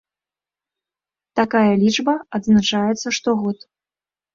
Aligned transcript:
Такая 1.41 1.69
лічба 1.85 2.13
адзначаецца 2.41 3.07
штогод. 3.23 3.57